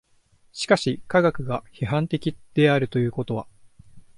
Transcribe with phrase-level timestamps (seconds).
[0.51, 3.45] しかし科学が批判的であるということは